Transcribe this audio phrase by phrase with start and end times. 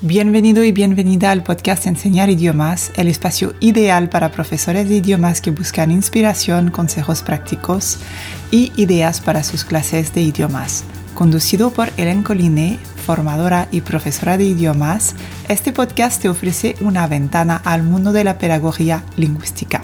[0.00, 5.50] Bienvenido y bienvenida al podcast Enseñar Idiomas, el espacio ideal para profesores de idiomas que
[5.50, 7.98] buscan inspiración, consejos prácticos
[8.52, 10.84] y ideas para sus clases de idiomas.
[11.14, 15.16] Conducido por Helen Collinet, formadora y profesora de idiomas,
[15.48, 19.82] este podcast te ofrece una ventana al mundo de la pedagogía lingüística.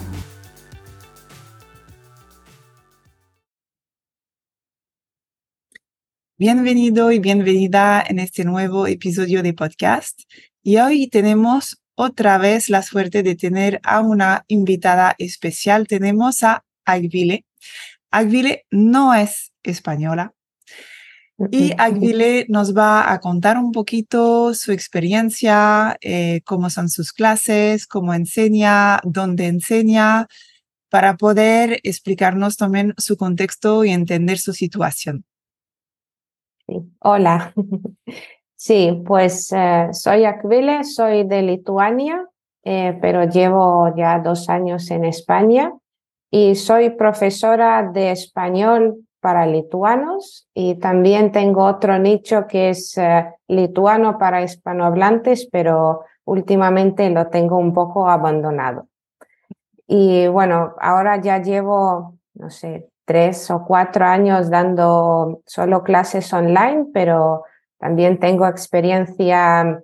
[6.37, 10.23] Bienvenido y bienvenida en este nuevo episodio de podcast.
[10.65, 15.87] Y hoy tenemos otra vez la suerte de tener a una invitada especial.
[15.87, 17.45] Tenemos a Agvile.
[18.11, 20.35] Agvile no es española.
[21.53, 27.87] Y Agvile nos va a contar un poquito su experiencia, eh, cómo son sus clases,
[27.87, 30.27] cómo enseña, dónde enseña,
[30.89, 35.25] para poder explicarnos también su contexto y entender su situación.
[37.01, 37.53] Hola.
[38.57, 42.27] Sí, pues eh, soy Akvile, soy de Lituania,
[42.63, 45.71] eh, pero llevo ya dos años en España
[46.31, 53.27] y soy profesora de español para lituanos y también tengo otro nicho que es eh,
[53.49, 58.89] lituano para hispanohablantes, pero últimamente lo tengo un poco abandonado.
[59.87, 66.87] Y bueno, ahora ya llevo, no sé, tres o cuatro años dando solo clases online,
[66.93, 67.45] pero
[67.79, 69.83] también tengo experiencia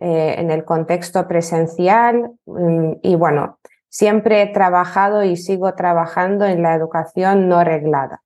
[0.00, 6.62] eh, en el contexto presencial mm, y bueno, siempre he trabajado y sigo trabajando en
[6.62, 8.22] la educación no reglada.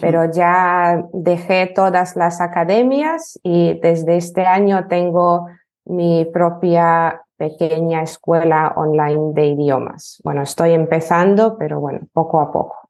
[0.00, 5.48] Pero ya dejé todas las academias y desde este año tengo
[5.84, 10.20] mi propia pequeña escuela online de idiomas.
[10.24, 12.83] Bueno, estoy empezando, pero bueno, poco a poco.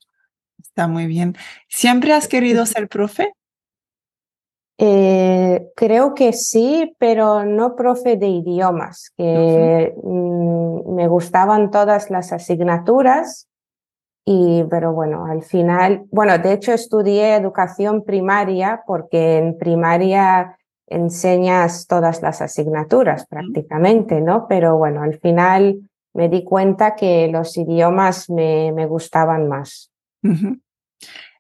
[0.75, 1.37] Está muy bien.
[1.69, 3.33] ¿Siempre has querido ser profe?
[4.77, 12.33] Eh, creo que sí, pero no profe de idiomas, que mm, me gustaban todas las
[12.33, 13.47] asignaturas,
[14.25, 20.59] y, pero bueno, al final, bueno, de hecho estudié educación primaria porque en primaria
[20.89, 24.49] enseñas todas las asignaturas prácticamente, ¿no?
[24.49, 29.93] Pero bueno, al final me di cuenta que los idiomas me, me gustaban más.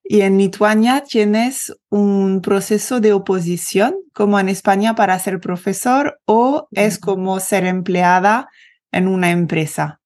[0.02, 6.68] Y en Lituania tienes un proceso de oposición, como en España, para ser profesor o
[6.72, 8.48] es como ser empleada
[8.92, 10.00] en una empresa.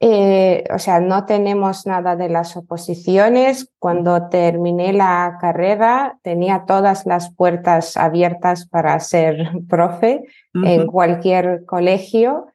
[0.00, 3.70] Eh, o sea, no tenemos nada de las oposiciones.
[3.78, 12.46] Cuando terminé la carrera tenía todas las puertas abiertas para ser profe en cualquier colegio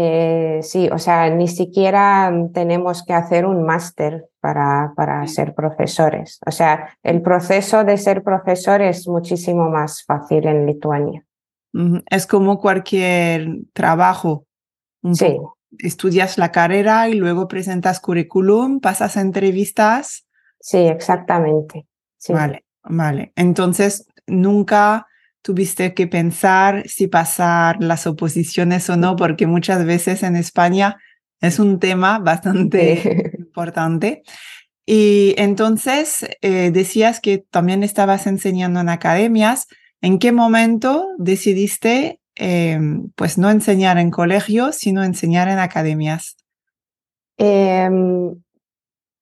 [0.00, 6.38] eh, sí, o sea, ni siquiera tenemos que hacer un máster para, para ser profesores.
[6.46, 11.24] O sea, el proceso de ser profesor es muchísimo más fácil en Lituania.
[12.10, 14.46] Es como cualquier trabajo.
[15.12, 15.36] sí.
[15.78, 20.26] Estudias la carrera y luego presentas currículum, pasas entrevistas.
[20.60, 21.86] Sí, exactamente.
[22.28, 23.32] Vale, vale.
[23.34, 25.07] Entonces, nunca
[25.42, 30.96] tuviste que pensar si pasar las oposiciones o no, porque muchas veces en España
[31.40, 34.22] es un tema bastante importante.
[34.86, 39.66] Y entonces eh, decías que también estabas enseñando en academias.
[40.00, 46.36] ¿En qué momento decidiste em, pues no enseñar en colegios, sino enseñar en academias?
[47.36, 48.34] Em,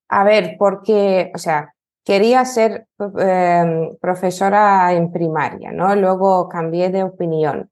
[0.08, 1.74] a ver, porque, o sea,
[2.06, 2.86] quería ser
[3.18, 5.94] em, profesora en primaria, ¿no?
[5.96, 7.68] Luego cambié de opinión.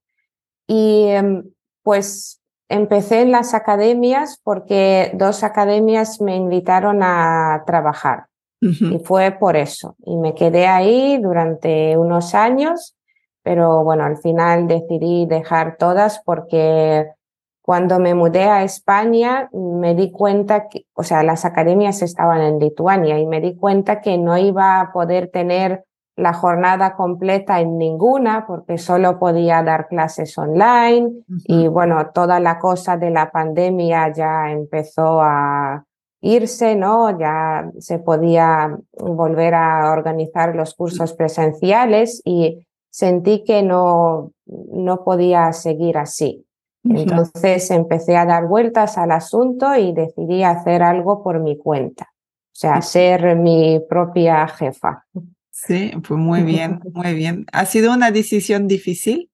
[0.66, 1.44] Y em,
[1.84, 8.26] pues empecé en las academias porque dos academias me invitaron a trabajar.
[8.60, 9.94] Y fue por eso.
[10.06, 12.96] Y me quedé ahí durante unos años,
[13.42, 17.08] pero bueno, al final decidí dejar todas porque
[17.64, 22.58] cuando me mudé a España, me di cuenta que, o sea, las academias estaban en
[22.58, 25.82] Lituania y me di cuenta que no iba a poder tener
[26.14, 32.58] la jornada completa en ninguna porque solo podía dar clases online y bueno, toda la
[32.58, 35.86] cosa de la pandemia ya empezó a
[36.20, 37.18] irse, ¿no?
[37.18, 45.50] Ya se podía volver a organizar los cursos presenciales y sentí que no, no podía
[45.54, 46.44] seguir así.
[46.84, 52.54] Entonces empecé a dar vueltas al asunto y decidí hacer algo por mi cuenta, o
[52.54, 55.06] sea, ser mi propia jefa.
[55.50, 57.46] Sí, pues muy bien, muy bien.
[57.52, 59.30] ¿Ha sido una decisión difícil?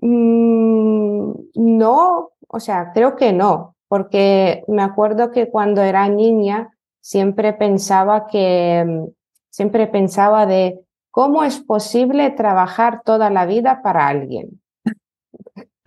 [0.00, 6.70] Mm, no, o sea, creo que no, porque me acuerdo que cuando era niña
[7.00, 9.04] siempre pensaba que,
[9.50, 10.80] siempre pensaba de
[11.10, 14.59] ¿cómo es posible trabajar toda la vida para alguien?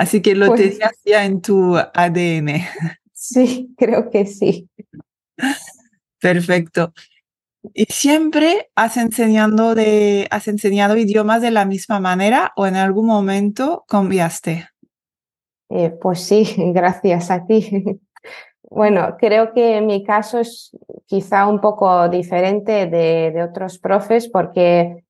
[0.03, 2.61] Así que lo pues tenías ya en tu ADN.
[3.13, 4.67] Sí, creo que sí.
[6.19, 6.91] Perfecto.
[7.73, 13.05] ¿Y siempre has, enseñando de, has enseñado idiomas de la misma manera o en algún
[13.05, 14.67] momento cambiaste?
[15.69, 18.01] Eh, pues sí, gracias a ti.
[18.69, 20.75] Bueno, creo que mi caso es
[21.05, 25.02] quizá un poco diferente de, de, otros profes porque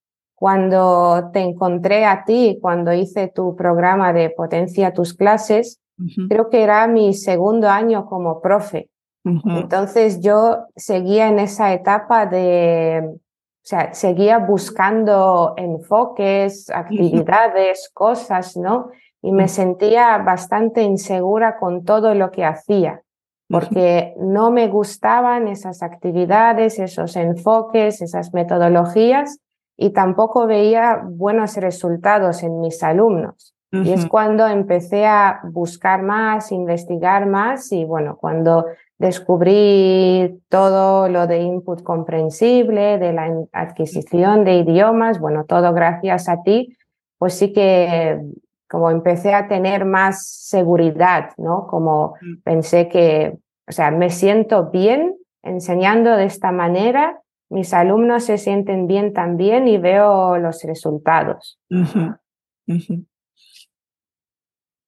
[0.43, 5.79] cuando te encontré a ti, cuando hice tu programa de Potencia tus clases,
[6.27, 8.89] creo que era mi segundo año como profe.
[9.23, 13.19] Entonces yo seguía en esa etapa de, o
[13.61, 18.89] sea, seguía buscando enfoques, actividades, cosas, ¿no?
[19.21, 23.01] Y me sentía bastante insegura con todo lo que hacía,
[23.47, 29.39] porque no me gustaban esas actividades, esos enfoques, esas metodologías,
[29.77, 33.55] y tampoco veía buenos resultados en mis alumnos.
[33.71, 38.67] Y es cuando empecé a buscar más, investigar más y bueno, cuando
[38.99, 46.43] descubrí todo lo de input comprensible, de la adquisición de idiomas, bueno, todo gracias a
[46.43, 46.77] ti,
[47.17, 48.21] pues sí que
[48.69, 51.65] como empecé a tener más seguridad, ¿no?
[51.65, 52.41] Como mm.
[52.43, 53.37] pensé que,
[53.67, 57.22] o sea, me siento bien enseñando de esta manera,
[57.53, 61.59] mis alumnos se sienten bien también y veo los resultados.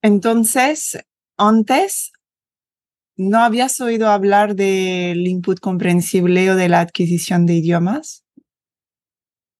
[0.02, 0.98] Entonces,
[1.38, 2.12] antes,
[3.16, 8.24] ¿no habías oído hablar del input comprensible o de la adquisición de idiomas?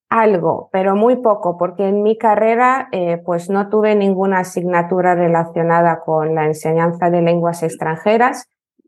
[0.09, 6.01] Algo, pero muy poco, porque en mi carrera eh, pues no tuve ninguna asignatura relacionada
[6.05, 8.47] con la enseñanza de lenguas extranjeras.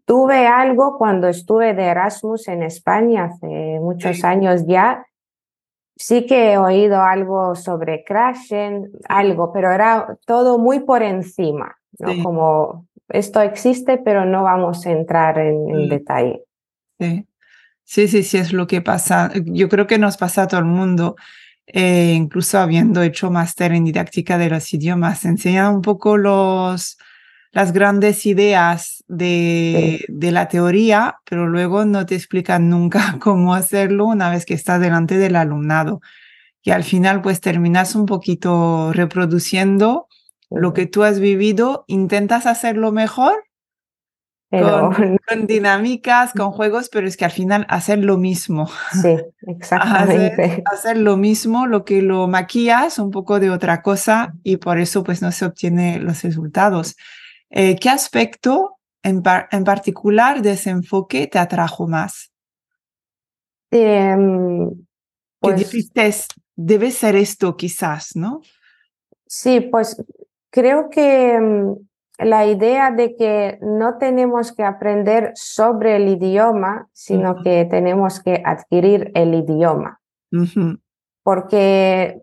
[0.10, 5.06] Tuve algo cuando estuve de Erasmus en España hace muchos años ya,
[5.96, 12.24] sí que he oído algo sobre Crashen, algo, pero era todo muy por encima, ¿no?
[12.24, 15.90] Como esto existe, pero no vamos a entrar en, mm.
[15.90, 16.44] detalle.
[17.00, 17.28] Sí.
[17.84, 19.30] sí, sí, sí, es lo que pasa.
[19.46, 21.18] Yo creo que nos pasa a todo el mundo.
[21.68, 26.98] Eh, incluso habiendo hecho máster en didáctica de los idiomas, enseñan un poco los,
[27.52, 34.06] las grandes ideas de, de, la teoría, pero luego no te explican nunca cómo hacerlo
[34.06, 36.02] una vez que estás delante del alumnado.
[36.62, 40.08] Y al final pues terminas un poquito reproduciendo
[40.50, 43.34] lo que tú has vivido, intentas hacerlo mejor
[44.50, 48.68] con, dinámicas, con juegos, pero es que al final hacer lo mismo.
[49.00, 49.16] Sí,
[49.48, 50.64] exactamente.
[50.72, 55.04] Hacer, lo mismo, lo que lo maquillas un poco de otra cosa y por eso
[55.04, 56.96] pues no se obtiene los resultados.
[57.50, 62.32] Eh, ¿Qué aspecto en, en, particular de ese enfoque te atrajo más?
[63.72, 64.16] Eh,
[65.40, 66.12] pues, dijiste,
[66.56, 68.42] debe ser esto quizás, ¿no?
[69.26, 70.04] Sí, pues
[70.50, 71.76] creo que em,
[72.18, 78.42] la idea de que no tenemos que aprender sobre el idioma, sino que tenemos que
[78.44, 80.02] adquirir el idioma.
[81.24, 82.22] Porque,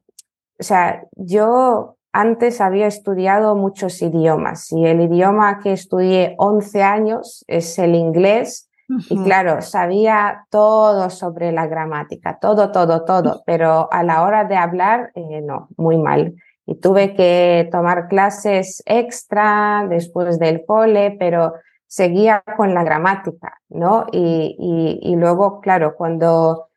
[0.58, 7.44] o sea, yo antes había estudiado muchos idiomas y el idioma que estudié 11 años
[7.46, 8.70] es el inglés.
[9.10, 14.56] Y claro, sabía todo sobre la gramática, todo, todo, todo, pero a la hora de
[14.56, 16.34] hablar, eh, no, muy mal.
[16.64, 21.54] Y tuve que tomar clases extra después del cole, pero
[21.86, 24.06] seguía con la gramática, ¿no?
[24.10, 26.68] Y, y, y luego, claro, cuando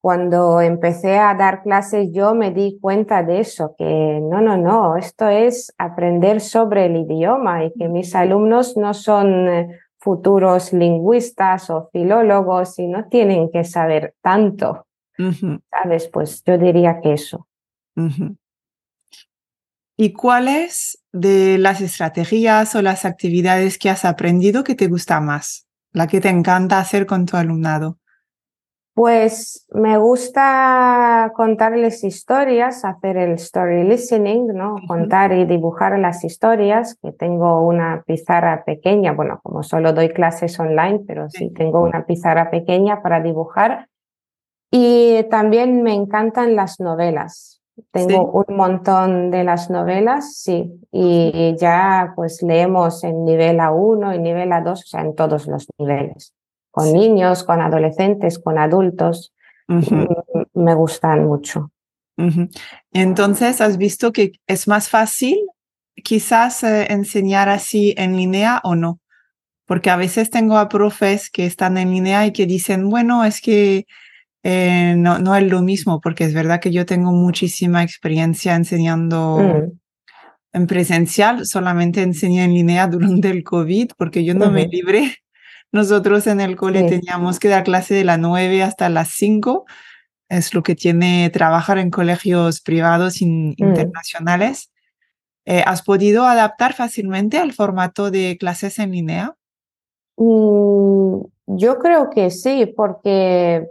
[0.00, 4.96] cuando empecé a dar clases yo me di cuenta de eso, que no, no, no,
[4.96, 11.68] esto es aprender sobre el idioma y que mis alumnos no son eh, futuros lingüistas
[11.68, 14.86] o filólogos y no tienen que saber tanto.
[15.70, 16.08] ¿Sabes?
[16.08, 17.46] Pues yo diría que eso.
[19.98, 25.66] ¿Y cuáles de las estrategias o las actividades que has aprendido que te gusta más?
[25.92, 27.99] La que te encanta hacer con tu alumnado.
[28.94, 34.76] Pues me gusta contarles historias, hacer el story listening, ¿no?
[34.88, 40.58] Contar y dibujar las historias, que tengo una pizarra pequeña, bueno, como solo doy clases
[40.58, 43.88] online, pero sí tengo una pizarra pequeña para dibujar.
[44.72, 47.62] Y también me encantan las novelas.
[47.92, 54.18] Tengo un montón de las novelas, sí, y ya pues leemos en nivel A1 y
[54.18, 56.34] nivel A2, o sea, en todos los niveles
[56.70, 59.32] con niños, con adolescentes, con adultos.
[60.54, 61.70] Me gustan mucho.
[62.92, 65.38] Entonces, ¿has visto que es más fácil
[66.02, 69.00] quizás eh, enseñar así en línea o no?
[69.66, 73.40] Porque a veces tengo a profes que están en línea y que dicen, bueno, es
[73.40, 73.86] que
[74.42, 79.38] eh, no, no es lo mismo, porque es verdad que yo tengo muchísima experiencia enseñando
[79.38, 79.80] Mm,
[80.52, 85.16] en presencial, solamente enseñé en línea durante el COVID, porque yo no me libré.
[85.72, 87.00] Nosotros en el cole Sí.
[87.00, 89.66] teníamos que dar clase de las 9 hasta las 5.
[90.28, 93.64] Es lo que tiene trabajar en colegios privados in- Mm.
[93.64, 94.70] internacionales.
[95.46, 99.34] Eh, ¿has podido adaptar fácilmente al formato de clases en línea?
[100.16, 103.66] Mm, yo creo que sí, porque,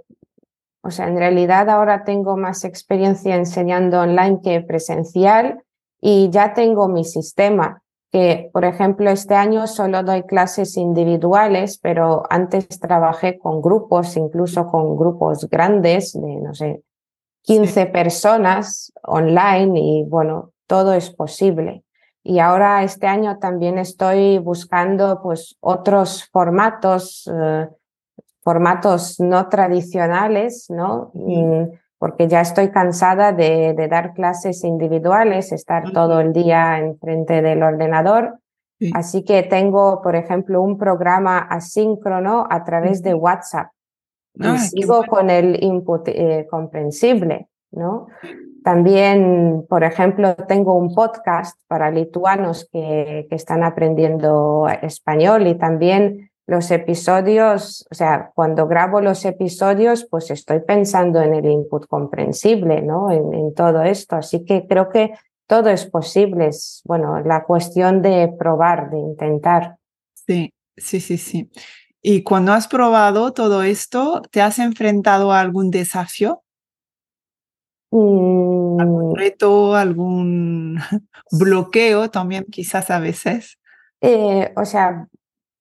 [0.81, 5.61] o sea, en realidad ahora tengo más experiencia enseñando online que presencial
[6.01, 12.23] y ya tengo mi sistema, que por ejemplo este año solo doy clases individuales, pero
[12.29, 16.83] antes trabajé con grupos, incluso con grupos grandes de, no sé,
[17.41, 17.53] Sí.
[17.53, 21.83] 15 personas online y bueno, todo es posible.
[22.21, 27.67] Y ahora este año también estoy buscando pues otros formatos, eh,
[28.41, 31.11] formatos no tradicionales, ¿no?
[31.13, 37.41] Mm, Porque ya estoy cansada de, de dar clases individuales, estar todo el día enfrente
[37.43, 38.39] del ordenador.
[38.79, 38.91] Sí.
[38.95, 43.13] Así que tengo, por ejemplo, un programa asíncrono a través de.
[43.13, 43.67] WhatsApp
[44.35, 45.11] y Ah, sigo bueno.
[45.11, 48.07] con el input eh, comprensible, ¿no?
[48.63, 56.28] También, por ejemplo, tengo un podcast para lituanos que, que están aprendiendo español y también
[56.49, 62.81] los episodios, o sea, cuando grabo los episodios, pues estoy pensando en el input comprensible,
[62.81, 63.11] ¿no?
[63.11, 64.15] En, en todo esto.
[64.15, 65.13] Así que creo que
[65.47, 66.47] todo es posible.
[66.47, 69.77] Es, bueno, la cuestión de probar, de intentar.
[70.13, 71.49] Sí, sí, sí, sí.
[72.01, 76.43] Y cuando has probado todo esto, ¿te has enfrentado a algún desafío,
[78.77, 80.79] algún Mm, reto, algún
[81.31, 83.59] bloqueo también quizás a veces?
[84.01, 85.07] eh, o sea,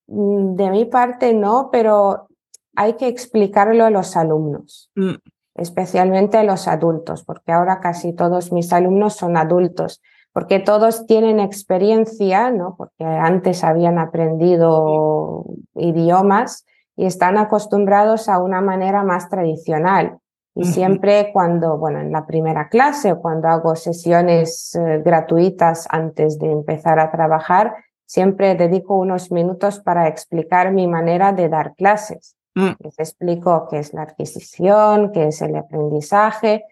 [0.09, 2.29] de mi parte no, pero
[2.75, 5.17] hay que explicarlo a los alumnos, Mm,
[5.55, 10.01] especialmente a los adultos, porque ahora casi todos mis alumnos son adultos,
[10.33, 12.77] porque todos tienen experiencia, ¿no?
[12.77, 16.65] Porque antes habían aprendido idiomas
[16.97, 20.19] y están acostumbrados a una manera más tradicional.
[20.55, 26.41] Y siempre cuando, bueno, en la primera clase o cuando hago sesiones eh, gratuitas antes
[26.41, 27.77] de empezar a trabajar,
[28.09, 32.37] siempre dedico unos minutos para explicar mi manera de dar clases.
[32.55, 36.65] mm, Les explico qué es la adquisición, qué es el aprendizaje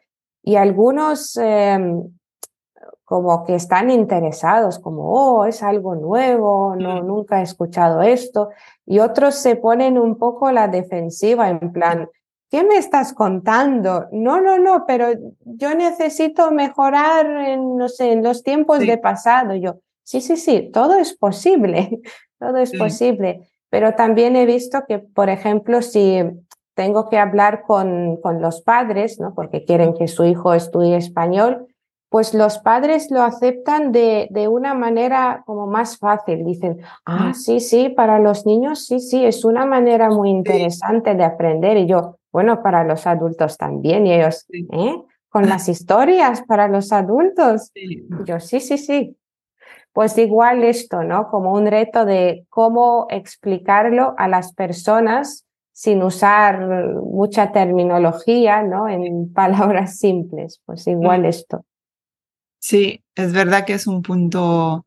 [0.43, 1.79] y algunos eh,
[3.05, 8.49] como que están interesados, como, oh, es algo nuevo, no, mm, nunca he escuchado esto.
[8.87, 12.09] Y otros se ponen un poco la defensiva, en plan,
[12.51, 14.07] ¿qué me estás contando?
[14.11, 15.09] No, no, no, pero
[15.45, 19.55] yo necesito mejorar en, no sé, en los tiempos Sí, de pasado.
[19.55, 22.01] Yo, sí, sí, sí, todo es posible,
[22.39, 23.41] todo es sí, posible.
[23.69, 26.23] Pero también he visto que, por ejemplo, si
[26.75, 29.35] tengo que hablar con, con los padres, ¿no?
[29.35, 31.67] Porque quieren que su hijo estudie español,
[32.09, 36.45] pues los padres lo aceptan de, de una manera como más fácil.
[36.45, 41.15] Dicen, ah, mm, sí, sí, para los niños, sí, sí, es una manera muy interesante
[41.17, 41.77] de aprender.
[41.79, 44.07] Y yo, bueno, para los adultos también.
[44.07, 45.03] Y ellos, ¿eh?
[45.29, 47.73] Con las historias para los adultos.
[47.75, 49.17] Y yo, sí, sí, sí.
[49.97, 51.31] Pues igual esto, ¿no?
[51.31, 56.61] Como un reto de cómo explicarlo a las personas sin usar
[57.03, 58.91] mucha terminología, ¿no?
[58.91, 60.61] En palabras simples.
[60.67, 61.65] Pues Mm, igual esto.
[62.59, 64.85] Sí, es verdad que es un punto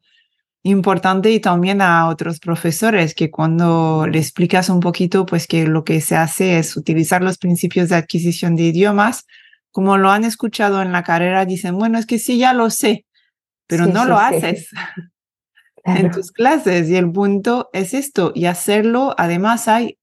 [0.62, 5.84] importante y también a otros profesores que cuando le explicas un poquito, pues que lo
[5.84, 9.25] que se hace es utilizar los principios de adquisición de idiomas,
[9.72, 13.08] como lo han escuchado en la carrera, dicen, bueno, es que sí, ya lo sé,
[13.69, 14.69] pero Sí, no sí, lo haces
[15.85, 19.15] en tus clases y el punto es esto y hacerlo.
[19.17, 19.97] Además, hay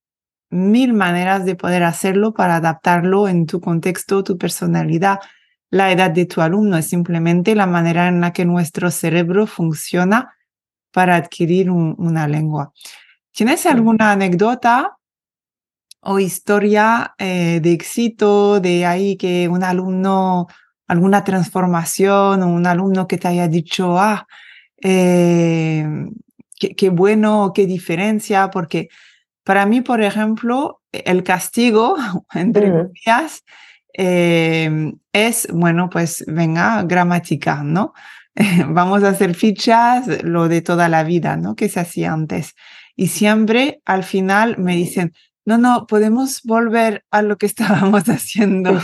[0.50, 5.18] mil maneras de poder hacerlo para adaptarlo en tu contexto, tu personalidad.
[5.70, 10.34] La edad de tu alumno es simplemente la manera en la que nuestro cerebro funciona
[10.92, 12.72] para adquirir un- una lengua.
[13.32, 14.96] ¿Tienes alguna anécdota
[16.00, 20.46] o historia eh, de éxito de ahí que un alumno,
[20.86, 24.26] alguna transformación o un alumno que te haya dicho, ah,
[24.82, 25.86] eh,
[26.58, 28.50] qué, qué bueno, qué diferencia?
[28.50, 28.88] Porque
[29.44, 31.96] para mí, por ejemplo, el castigo,
[32.34, 33.44] entre comillas,
[33.98, 37.94] eh, es, bueno, pues venga, gramática, ¿no?
[38.68, 41.56] Vamos a hacer fichas, lo de toda la vida, ¿no?
[41.56, 42.54] Que se hacía antes.
[42.94, 45.12] Y siempre al final me dicen,
[45.44, 48.80] no, no, podemos volver a lo que estábamos haciendo.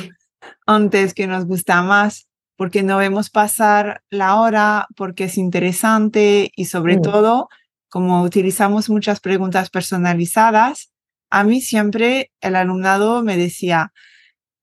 [0.67, 6.67] Antes, que nos gusta más, porque no vemos pasar la hora, porque es interesante y
[6.67, 7.49] sobre Mm, todo,
[7.89, 10.93] como utilizamos muchas preguntas personalizadas,
[11.31, 13.93] a mí siempre el alumnado me decía,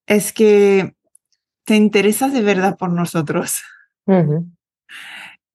[0.07, 0.95] es que
[1.65, 3.61] te interesas de verdad por nosotros.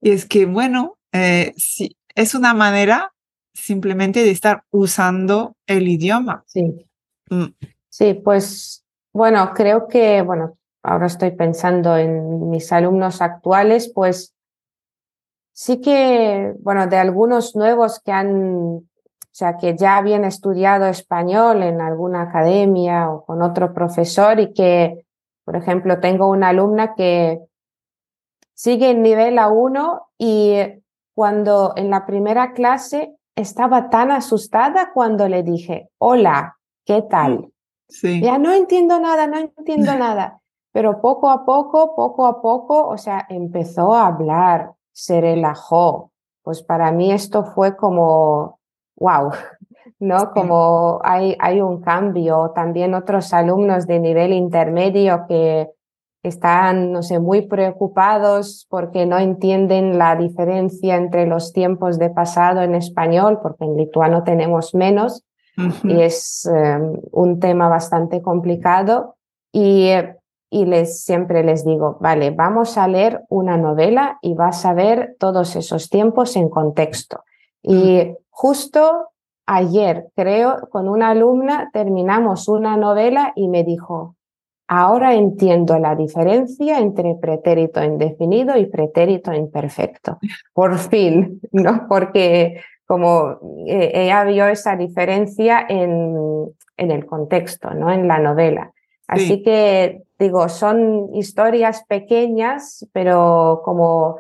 [0.00, 3.12] Y es que, bueno, eh, sí, es una manera
[3.52, 6.45] simplemente de estar usando el idioma.
[6.47, 6.87] Sí.
[7.31, 7.47] Mm.
[7.88, 8.84] Sí, pues
[9.14, 14.35] bueno, creo que, bueno, ahora estoy pensando en mis alumnos actuales, pues
[15.52, 18.85] sí que, bueno, de algunos nuevos que han, o
[19.30, 25.06] sea, que ya habían estudiado español en alguna academia o con otro profesor y que,
[25.44, 27.40] por ejemplo, tengo una alumna que
[28.52, 30.56] sigue en nivel A1 y
[31.14, 37.54] cuando en la primera clase estaba tan asustada cuando le dije, hola, ¿qué tal?
[37.95, 38.21] Sí.
[38.21, 40.41] Ya no entiendo nada, no entiendo nada.
[40.73, 46.11] Pero poco a poco, poco a poco, o sea, empezó a hablar, se relajó.
[46.43, 48.59] Pues para mí esto fue como,
[48.97, 49.31] wow,
[50.01, 50.33] ¿no?
[50.33, 52.51] Como hay, hay un cambio.
[52.53, 55.71] También otros alumnos de nivel intermedio que
[56.25, 62.63] están, no sé, muy preocupados porque no entienden la diferencia entre los tiempos de pasado
[62.63, 65.23] en español, porque en lituano tenemos menos
[65.57, 69.17] y es em, un tema bastante complicado.
[69.53, 69.91] Y,
[70.51, 75.17] y les, siempre les digo, vale, vamos a leer una novela y vas a ver
[75.19, 77.25] todos esos tiempos en contexto.
[77.63, 79.09] Y justo
[79.47, 84.17] ayer, creo, con una alumna terminamos una novela y me dijo,
[84.67, 90.19] Ahora entiendo la diferencia entre pretérito indefinido y pretérito imperfecto.
[90.55, 91.87] Por fin, ¿no?
[91.87, 96.17] Porque como eh, ella vio esa diferencia en,
[96.76, 97.91] en, el contexto, ¿no?
[97.91, 98.73] En la novela.
[99.07, 104.17] Así que digo, son historias pequeñas, pero como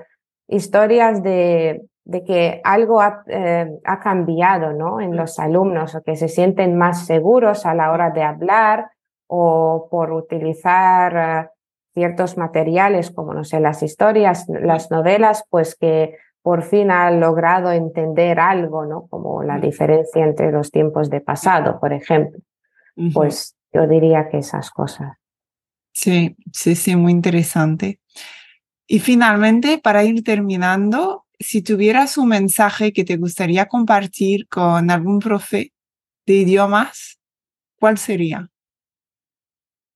[0.46, 5.00] historias de, de que algo ha, eh, ha, cambiado, ¿no?
[5.00, 8.90] En los alumnos o que se sienten más seguros a la hora de hablar
[9.26, 11.50] o por utilizar eh,
[11.94, 17.72] ciertos materiales como, no sé, las historias, las novelas, pues que por fin ha logrado
[17.72, 19.06] entender algo, ¿no?
[19.06, 22.38] Como la diferencia entre los tiempos de pasado, por ejemplo.
[23.14, 25.16] Pues yo diría que esas cosas.
[25.94, 27.98] Sí, sí, sí, muy interesante.
[28.86, 35.20] Y finalmente, para ir terminando, si tuvieras un mensaje que te gustaría compartir con algún
[35.20, 35.72] profe
[36.26, 37.18] de idiomas,
[37.80, 38.50] ¿cuál sería?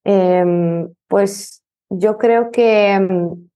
[0.03, 3.48] Em, pues yo creo que, em,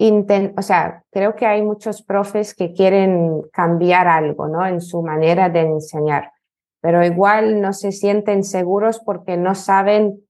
[0.00, 4.64] o sea, creo que hay muchos profes que quieren cambiar algo, ¿no?
[4.66, 6.32] En su manera de enseñar,
[6.80, 10.20] pero igual no se sienten seguros porque no saben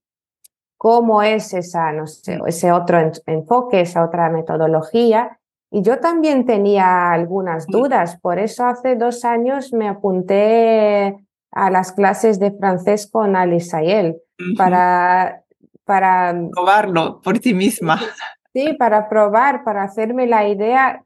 [0.78, 5.38] cómo es esa, no sé, ese otro enfoque, esa otra metodología.
[5.70, 11.92] Y yo también tenía algunas dudas, por eso hace dos años me apunté a las
[11.92, 14.16] clases de francés con Alisael
[14.56, 15.42] para
[15.88, 16.34] para...
[16.52, 17.98] Probarlo por ti misma.
[18.58, 21.04] Sí, para probar, para hacerme la idea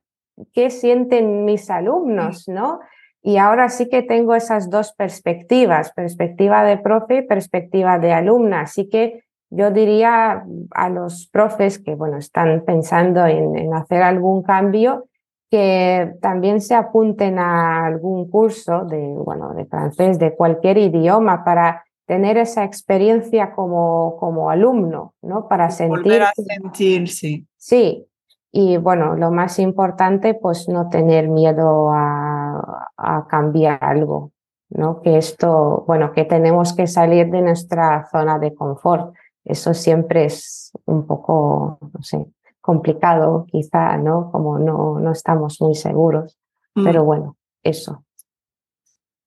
[0.54, 2.80] qué sienten mis alumnos, ¿no?
[3.22, 8.62] Y ahora sí que tengo esas dos perspectivas, perspectiva de profe y perspectiva de alumna.
[8.62, 14.42] Así que yo diría a los profes que, bueno, están pensando en, en hacer algún
[14.42, 15.08] cambio,
[15.50, 21.84] que también se apunten a algún curso de, bueno, de francés, de cualquier idioma, para
[22.06, 25.48] tener esa experiencia como, como alumno, ¿no?
[25.48, 26.22] Para sentir...
[26.34, 27.44] sentirse.
[27.56, 28.06] Sí,
[28.50, 34.32] y bueno, lo más importante, pues no tener miedo a, a, cambiar algo,
[34.68, 35.00] ¿no?
[35.00, 39.14] Que esto, bueno, que tenemos que salir de nuestra zona de confort.
[39.44, 42.26] Eso siempre es un poco, no sé,
[42.60, 44.30] complicado quizá, ¿no?
[44.30, 46.38] Como no, no estamos muy seguros.
[46.74, 47.06] Pero mm.
[47.06, 48.04] bueno, eso.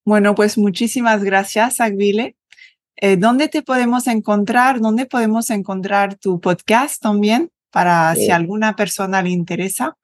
[0.06, 2.36] Bueno, pues muchísimas gracias, Agvile.
[2.98, 4.80] Eh, ¿Dónde te podemos encontrar?
[4.80, 9.98] ¿Dónde podemos encontrar tu podcast también para si alguna persona le interesa?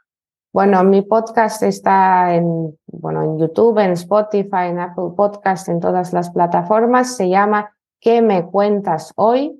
[0.54, 6.12] Bueno, mi podcast está en, bueno, en YouTube, en Spotify, en Apple Podcast, en todas
[6.12, 7.16] las plataformas.
[7.16, 9.58] Se llama ¿Qué me cuentas hoy?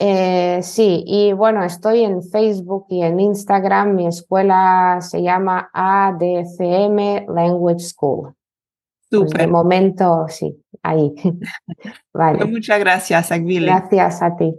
[0.00, 3.94] Eh, sí, y bueno, estoy en Facebook y en Instagram.
[3.94, 8.34] Mi escuela se llama ADCM Language School.
[9.20, 11.12] Pues de momento, sí, ahí.
[12.14, 12.44] vale.
[12.46, 13.66] Muchas gracias, Agvile.
[13.66, 14.54] Gracias a ti.